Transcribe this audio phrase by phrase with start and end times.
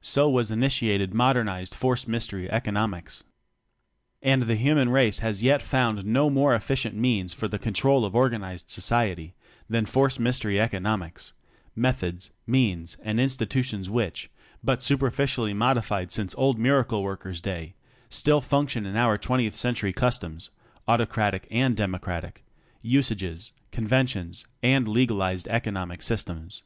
[0.00, 3.24] So was initiated modernized force mystery economics.
[4.22, 8.04] And the human race has as yet found no more efficient means for the control
[8.04, 9.34] of organized society
[9.68, 11.32] than force mystery economics;
[11.74, 14.30] meth ods, means, and institutions which,
[14.62, 17.74] but superficially modified since old Miracle worker's day,
[18.08, 19.92] still function in our twentieth century
[20.86, 26.62] (autocratic and democratic) customs, usages, conven tions, and legalized economic systems.